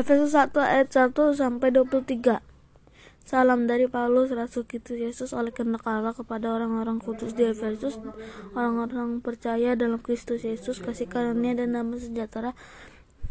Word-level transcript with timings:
Efesus 0.00 0.32
1 0.32 0.56
ayat 0.56 0.88
1 0.88 1.12
sampai 1.36 1.76
23. 1.76 2.40
Salam 3.20 3.68
dari 3.68 3.84
Paulus, 3.84 4.32
Rasul 4.32 4.64
Kristus 4.64 4.96
Yesus 4.96 5.36
oleh 5.36 5.52
kehendak 5.52 5.84
Allah 5.84 6.16
kepada 6.16 6.56
orang-orang 6.56 7.04
kudus 7.04 7.36
di 7.36 7.44
Efesus, 7.44 8.00
orang-orang 8.56 9.20
percaya 9.20 9.76
dalam 9.76 10.00
Kristus 10.00 10.40
Yesus, 10.40 10.80
kasih 10.80 11.04
karunia 11.04 11.52
dan 11.52 11.76
damai 11.76 12.00
sejahtera 12.00 12.56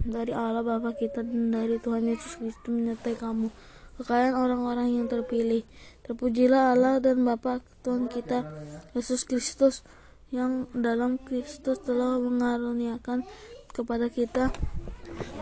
dari 0.05 0.29
Allah 0.29 0.61
Bapa 0.61 0.93
kita 0.93 1.25
dan 1.25 1.49
dari 1.49 1.81
Tuhan 1.81 2.05
Yesus 2.05 2.37
Kristus 2.37 2.69
menyertai 2.69 3.17
kamu. 3.17 3.49
Kekayaan 3.97 4.37
orang-orang 4.37 4.93
yang 4.93 5.09
terpilih. 5.09 5.65
Terpujilah 6.05 6.77
Allah 6.77 7.01
dan 7.01 7.25
Bapa 7.25 7.65
Tuhan 7.81 8.13
kita 8.13 8.45
Yesus 8.93 9.25
Kristus 9.25 9.81
yang 10.29 10.69
dalam 10.77 11.17
Kristus 11.17 11.81
telah 11.81 12.21
mengaruniakan 12.21 13.25
kepada 13.71 14.09
kita 14.09 14.51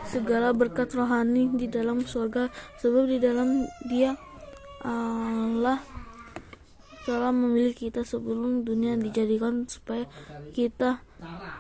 segala 0.08 0.56
berkat 0.56 0.94
rohani 0.96 1.52
di 1.54 1.68
dalam 1.68 2.08
surga 2.08 2.50
sebab 2.80 3.12
di 3.12 3.18
dalam 3.20 3.68
dia 3.86 4.16
Allah 4.82 5.84
telah 7.08 7.32
memilih 7.32 7.72
kita 7.72 8.04
sebelum 8.04 8.68
dunia 8.68 9.00
dijadikan 9.00 9.64
supaya 9.64 10.04
kita 10.52 11.00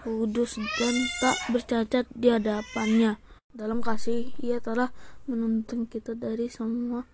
kudus 0.04 0.60
dan 0.60 0.96
tak 1.24 1.38
bercacat 1.56 2.06
di 2.12 2.28
hadapannya. 2.28 3.16
Dalam 3.56 3.80
kasih 3.80 4.36
ia 4.44 4.60
telah 4.60 4.92
menuntun 5.24 5.88
kita 5.88 6.20
dari 6.20 6.52
semua 6.52 7.08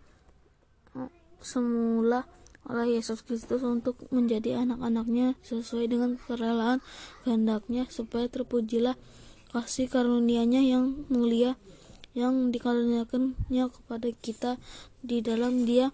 semula 1.43 2.25
oleh 2.63 2.97
Yesus 2.97 3.21
Kristus 3.21 3.61
untuk 3.61 3.99
menjadi 4.09 4.63
anak-anaknya 4.63 5.35
sesuai 5.43 5.91
dengan 5.91 6.15
kerelaan 6.15 6.79
kehendaknya 7.27 7.85
supaya 7.91 8.31
terpujilah 8.31 8.95
kasih 9.53 9.85
karunia-Nya 9.85 10.65
yang 10.65 11.05
mulia 11.13 11.53
yang 12.17 12.49
dikaruniakannya 12.49 13.69
kepada 13.69 14.09
kita 14.09 14.51
di 15.05 15.21
dalam 15.21 15.69
Dia 15.69 15.93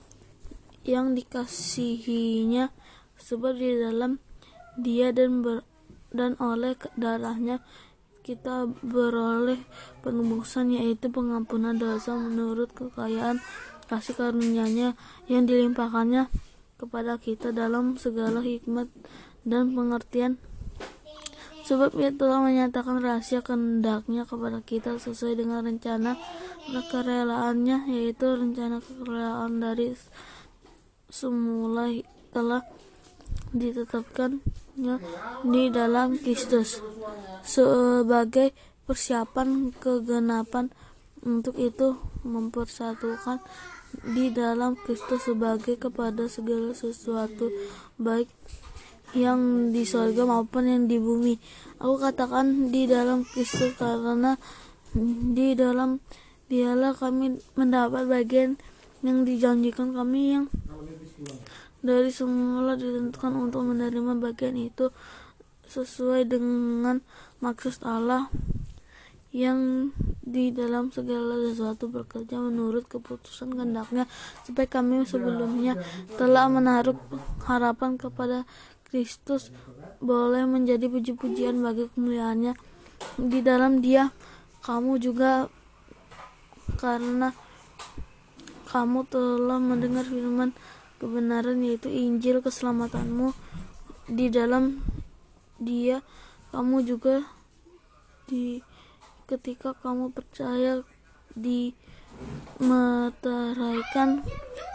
yang 0.88 1.12
dikasihinya 1.12 2.72
sebab 3.20 3.60
di 3.60 3.76
dalam 3.76 4.24
Dia 4.80 5.12
dan 5.12 5.44
ber, 5.44 5.68
dan 6.16 6.40
oleh 6.40 6.80
darahnya 6.96 7.60
kita 8.24 8.70
beroleh 8.80 9.60
penebusan 10.06 10.72
yaitu 10.72 11.12
pengampunan 11.12 11.76
dosa 11.76 12.16
menurut 12.16 12.72
kekayaan 12.72 13.44
kasih 13.92 14.16
karunia-Nya 14.16 14.96
yang 15.28 15.44
dilimpahkannya 15.50 16.32
kepada 16.80 17.20
kita 17.20 17.52
dalam 17.52 18.00
segala 18.00 18.40
hikmat 18.40 18.88
dan 19.44 19.76
pengertian 19.76 20.40
sebab 21.70 21.94
ia 22.02 22.10
telah 22.10 22.42
menyatakan 22.42 22.98
rahasia 22.98 23.46
kehendaknya 23.46 24.26
kepada 24.26 24.58
kita 24.66 24.98
sesuai 24.98 25.38
dengan 25.38 25.62
rencana 25.62 26.18
kerelaannya 26.90 27.94
yaitu 27.94 28.26
rencana 28.26 28.82
kerelaan 28.82 29.62
dari 29.62 29.94
semula 31.14 31.94
telah 32.34 32.66
ditetapkannya 33.54 34.98
di 35.46 35.64
dalam 35.70 36.18
Kristus. 36.18 36.82
Sebagai 37.46 38.50
persiapan 38.90 39.70
kegenapan 39.78 40.74
untuk 41.22 41.54
itu 41.62 42.02
mempersatukan 42.26 43.46
di 44.10 44.34
dalam 44.34 44.74
Kristus 44.74 45.30
sebagai 45.30 45.78
kepada 45.78 46.26
segala 46.26 46.74
sesuatu 46.74 47.54
baik 48.02 48.30
yang 49.18 49.72
di 49.74 49.84
sorga 49.88 50.26
maupun 50.26 50.70
yang 50.70 50.84
di 50.86 50.98
bumi. 51.02 51.38
Aku 51.82 51.98
katakan 51.98 52.70
di 52.70 52.86
dalam 52.86 53.26
Kristus 53.26 53.74
karena 53.80 54.38
di 55.34 55.54
dalam 55.54 56.02
dialah 56.50 56.98
kami 56.98 57.38
mendapat 57.54 58.10
bagian 58.10 58.58
yang 59.06 59.24
dijanjikan 59.24 59.94
kami 59.94 60.36
yang 60.36 60.46
dari 61.80 62.12
semula 62.12 62.76
ditentukan 62.76 63.32
untuk 63.38 63.64
menerima 63.64 64.20
bagian 64.20 64.60
itu 64.60 64.92
sesuai 65.70 66.28
dengan 66.28 67.00
maksud 67.40 67.86
Allah 67.88 68.28
yang 69.30 69.94
di 70.26 70.50
dalam 70.50 70.90
segala 70.90 71.38
sesuatu 71.38 71.86
bekerja 71.90 72.42
menurut 72.42 72.90
keputusan 72.90 73.54
kehendaknya 73.54 74.10
supaya 74.42 74.66
kami 74.66 75.06
sebelumnya 75.06 75.78
telah 76.18 76.50
menaruh 76.50 76.98
harapan 77.46 77.96
kepada 77.96 78.50
Kristus 78.90 79.54
boleh 80.02 80.50
menjadi 80.50 80.90
puji-pujian 80.90 81.62
bagi 81.62 81.86
kemuliaannya. 81.94 82.58
Di 83.22 83.40
dalam 83.46 83.86
dia 83.86 84.10
kamu 84.66 84.98
juga 84.98 85.48
karena 86.82 87.32
kamu 88.70 89.06
telah 89.10 89.62
mendengar 89.62 90.06
firman 90.06 90.58
kebenaran 90.98 91.62
yaitu 91.62 91.90
Injil 91.90 92.42
keselamatanmu. 92.42 93.38
Di 94.10 94.34
dalam 94.34 94.82
dia 95.62 96.02
kamu 96.50 96.82
juga 96.82 97.22
di 98.26 98.62
ketika 99.30 99.78
kamu 99.78 100.10
percaya 100.10 100.82
di 101.38 101.78
meteraikan 102.58 104.26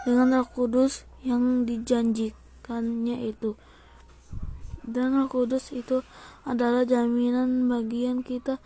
dengan 0.07 0.39
Roh 0.39 0.49
Kudus 0.49 1.03
yang 1.21 1.67
dijanjikannya 1.67 3.27
itu 3.27 3.59
dan 4.85 5.17
Roh 5.17 5.29
Kudus 5.29 5.73
itu 5.73 6.05
adalah 6.45 6.85
jaminan 6.85 7.65
bagian 7.65 8.21
kita 8.21 8.61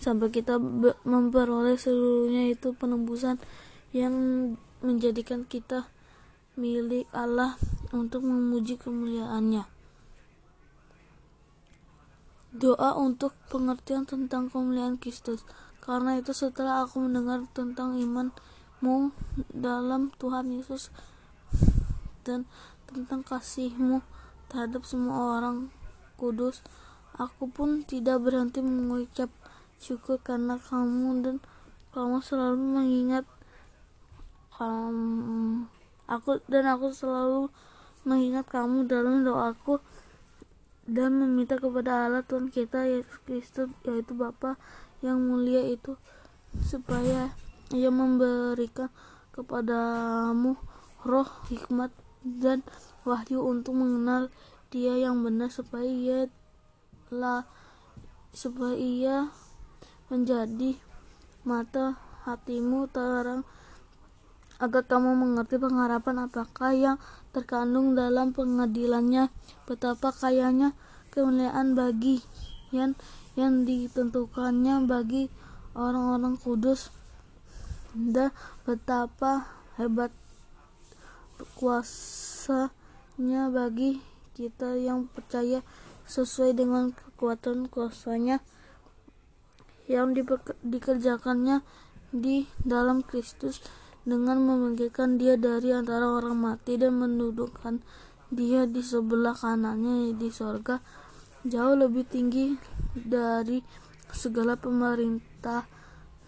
sampai 0.00 0.32
kita 0.32 0.56
memperoleh 1.04 1.76
seluruhnya 1.76 2.48
itu 2.54 2.72
penembusan 2.72 3.36
yang 3.92 4.14
menjadikan 4.80 5.44
kita 5.44 5.90
milik 6.54 7.06
Allah 7.12 7.58
untuk 7.92 8.24
memuji 8.24 8.78
kemuliaannya. 8.80 9.66
Doa 12.48 12.96
untuk 12.96 13.36
pengertian 13.52 14.08
tentang 14.08 14.48
kemuliaan 14.48 14.96
Kristus. 14.96 15.44
Karena 15.84 16.20
itu 16.20 16.32
setelah 16.36 16.84
aku 16.84 17.00
mendengar 17.00 17.44
tentang 17.56 17.96
imanmu 17.96 19.12
dalam 19.52 20.12
Tuhan 20.20 20.52
Yesus 20.52 20.92
dan 22.28 22.44
tentang 22.88 23.24
kasihmu 23.24 24.04
terhadap 24.48 24.84
semua 24.84 25.40
orang 25.40 25.72
kudus. 26.16 26.64
Aku 27.16 27.48
pun 27.48 27.84
tidak 27.84 28.24
berhenti 28.24 28.60
mengucap 28.60 29.28
syukur 29.78 30.18
karena 30.18 30.58
kamu 30.58 31.22
dan 31.22 31.36
kamu 31.94 32.20
selalu 32.20 32.58
mengingat 32.58 33.24
kamu, 34.58 35.70
aku 36.10 36.42
dan 36.50 36.66
aku 36.66 36.90
selalu 36.90 37.46
mengingat 38.02 38.46
kamu 38.50 38.90
dalam 38.90 39.22
doaku 39.22 39.78
dan 40.88 41.20
meminta 41.20 41.60
kepada 41.60 42.08
Allah 42.08 42.24
Tuhan 42.24 42.48
kita 42.48 42.88
Yesus 42.88 43.20
Kristus 43.28 43.70
yaitu 43.84 44.16
Bapa 44.16 44.56
yang 45.04 45.20
mulia 45.20 45.62
itu 45.62 45.94
supaya 46.64 47.30
ia 47.70 47.92
memberikan 47.92 48.88
kepadamu 49.36 50.56
roh 51.04 51.30
hikmat 51.52 51.92
dan 52.24 52.64
wahyu 53.08 53.40
untuk 53.40 53.72
mengenal 53.72 54.28
dia 54.68 54.92
yang 55.00 55.24
benar 55.24 55.48
supaya 55.48 55.88
ia 55.88 56.20
lah 57.08 57.48
supaya 58.36 58.76
ia 58.76 59.32
menjadi 60.12 60.76
mata 61.48 61.96
hatimu 62.28 62.88
terang. 62.92 63.48
Agar 64.58 64.84
kamu 64.90 65.14
mengerti 65.14 65.56
pengharapan 65.56 66.26
apakah 66.26 66.74
yang 66.74 66.96
terkandung 67.30 67.94
dalam 67.94 68.34
pengadilannya? 68.34 69.30
Betapa 69.64 70.10
kayanya 70.10 70.74
kemuliaan 71.14 71.78
bagi 71.78 72.20
yang 72.74 72.98
yang 73.38 73.62
ditentukannya 73.62 74.82
bagi 74.84 75.30
orang-orang 75.78 76.34
kudus. 76.36 76.90
Dan 77.94 78.34
betapa 78.66 79.46
hebat 79.78 80.10
kuasanya 83.18 83.50
bagi 83.50 83.98
kita 84.38 84.78
yang 84.78 85.10
percaya 85.10 85.66
sesuai 86.06 86.54
dengan 86.54 86.94
kekuatan 86.94 87.66
kuasanya 87.66 88.38
yang 89.90 90.14
dikerjakannya 90.62 91.66
di 92.14 92.46
dalam 92.62 93.02
Kristus 93.02 93.58
dengan 94.06 94.38
membangkitkan 94.38 95.18
dia 95.18 95.34
dari 95.34 95.74
antara 95.74 96.06
orang 96.06 96.38
mati 96.38 96.78
dan 96.78 96.94
mendudukkan 96.94 97.82
dia 98.30 98.70
di 98.70 98.86
sebelah 98.86 99.34
kanannya 99.34 100.14
di 100.14 100.30
sorga 100.30 100.78
jauh 101.42 101.74
lebih 101.74 102.06
tinggi 102.06 102.54
dari 102.94 103.66
segala 104.14 104.54
pemerintah 104.54 105.66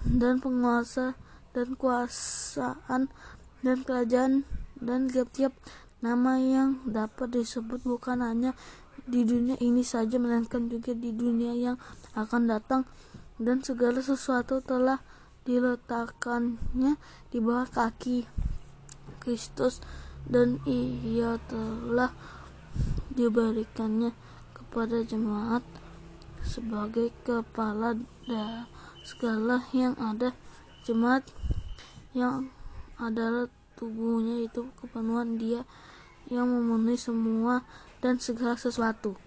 dan 0.03 0.43
penguasa 0.43 1.15
dan 1.55 1.79
kuasaan 1.79 3.07
dan 3.63 3.79
kerajaan 3.87 4.43
dan 4.83 5.07
tiap-tiap 5.07 5.55
nama 6.01 6.41
yang 6.41 6.81
dapat 6.89 7.37
disebut 7.37 7.85
bukan 7.85 8.25
hanya 8.25 8.57
di 9.05 9.25
dunia 9.25 9.57
ini 9.61 9.85
saja 9.85 10.17
melainkan 10.17 10.69
juga 10.73 10.97
di 10.97 11.13
dunia 11.13 11.53
yang 11.57 11.77
akan 12.17 12.49
datang. 12.49 12.83
Dan 13.41 13.65
segala 13.65 14.05
sesuatu 14.05 14.61
telah 14.61 15.01
diletakkannya 15.49 17.01
di 17.33 17.39
bawah 17.41 17.65
kaki 17.69 18.29
Kristus 19.21 19.81
dan 20.29 20.61
ia 20.69 21.41
telah 21.49 22.13
diberikannya 23.13 24.13
kepada 24.53 25.01
jemaat 25.05 25.65
sebagai 26.45 27.13
kepala 27.25 27.97
segala 29.05 29.65
yang 29.73 29.97
ada. 29.97 30.37
Jemaat 30.85 31.25
yang 32.17 32.53
adalah 33.01 33.49
tubuhnya 33.77 34.45
itu 34.45 34.69
kepenuhan 34.81 35.41
dia 35.41 35.65
yang 36.31 36.47
memenuhi 36.49 36.97
semua 36.97 37.67
dan 37.99 38.17
segala 38.23 38.55
sesuatu 38.57 39.19